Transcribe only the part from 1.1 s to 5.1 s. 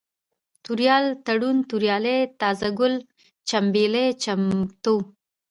تړون، توريالی، تازه گل، چمبېلى، چمتو